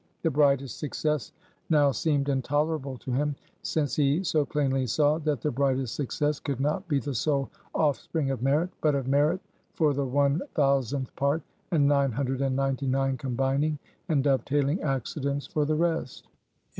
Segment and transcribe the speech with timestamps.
[0.23, 1.31] The brightest success,
[1.69, 6.59] now seemed intolerable to him, since he so plainly saw, that the brightest success could
[6.59, 9.41] not be the sole offspring of Merit; but of Merit
[9.75, 13.77] for the one thousandth part, and nine hundred and ninety nine combining
[14.09, 16.27] and dove tailing accidents for the rest.